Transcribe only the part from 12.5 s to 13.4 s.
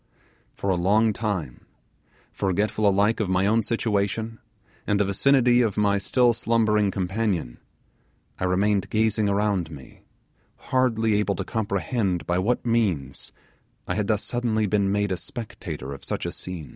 means